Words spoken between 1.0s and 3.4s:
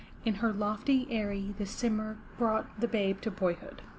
eyrie the Simurgh brought the babe to